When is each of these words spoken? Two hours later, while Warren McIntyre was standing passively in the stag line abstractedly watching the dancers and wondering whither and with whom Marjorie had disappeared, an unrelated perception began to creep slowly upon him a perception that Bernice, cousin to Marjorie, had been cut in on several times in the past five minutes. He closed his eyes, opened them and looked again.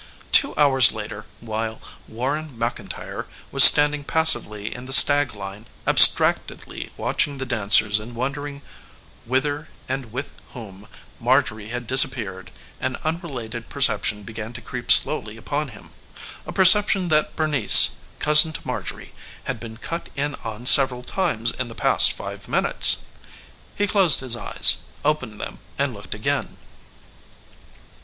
Two 0.31 0.55
hours 0.57 0.91
later, 0.91 1.27
while 1.41 1.79
Warren 2.07 2.57
McIntyre 2.57 3.27
was 3.51 3.63
standing 3.63 4.03
passively 4.03 4.73
in 4.73 4.87
the 4.87 4.93
stag 4.93 5.35
line 5.35 5.67
abstractedly 5.85 6.89
watching 6.97 7.37
the 7.37 7.45
dancers 7.45 7.99
and 7.99 8.15
wondering 8.15 8.63
whither 9.25 9.69
and 9.87 10.11
with 10.11 10.31
whom 10.53 10.87
Marjorie 11.19 11.67
had 11.69 11.85
disappeared, 11.85 12.49
an 12.79 12.97
unrelated 13.03 13.69
perception 13.69 14.23
began 14.23 14.53
to 14.53 14.59
creep 14.59 14.89
slowly 14.91 15.37
upon 15.37 15.67
him 15.67 15.91
a 16.47 16.51
perception 16.51 17.09
that 17.09 17.35
Bernice, 17.35 17.91
cousin 18.17 18.51
to 18.53 18.65
Marjorie, 18.65 19.13
had 19.43 19.59
been 19.59 19.77
cut 19.77 20.09
in 20.15 20.33
on 20.43 20.65
several 20.65 21.03
times 21.03 21.51
in 21.51 21.67
the 21.67 21.75
past 21.75 22.11
five 22.13 22.47
minutes. 22.47 23.03
He 23.75 23.85
closed 23.85 24.21
his 24.21 24.35
eyes, 24.35 24.77
opened 25.05 25.39
them 25.39 25.59
and 25.77 25.93
looked 25.93 26.15
again. 26.15 26.57